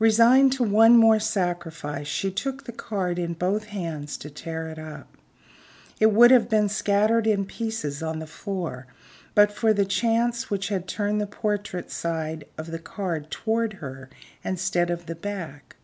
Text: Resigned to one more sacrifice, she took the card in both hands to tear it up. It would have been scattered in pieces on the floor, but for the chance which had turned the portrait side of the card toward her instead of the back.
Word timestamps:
Resigned 0.00 0.52
to 0.54 0.64
one 0.64 0.96
more 0.96 1.20
sacrifice, 1.20 2.08
she 2.08 2.32
took 2.32 2.64
the 2.64 2.72
card 2.72 3.16
in 3.16 3.34
both 3.34 3.66
hands 3.66 4.16
to 4.16 4.28
tear 4.28 4.68
it 4.70 4.76
up. 4.80 5.16
It 6.00 6.06
would 6.12 6.32
have 6.32 6.48
been 6.48 6.68
scattered 6.68 7.28
in 7.28 7.44
pieces 7.44 8.02
on 8.02 8.18
the 8.18 8.26
floor, 8.26 8.88
but 9.36 9.52
for 9.52 9.72
the 9.72 9.86
chance 9.86 10.50
which 10.50 10.66
had 10.66 10.88
turned 10.88 11.20
the 11.20 11.28
portrait 11.28 11.92
side 11.92 12.44
of 12.58 12.72
the 12.72 12.80
card 12.80 13.30
toward 13.30 13.74
her 13.74 14.10
instead 14.42 14.90
of 14.90 15.06
the 15.06 15.14
back. 15.14 15.76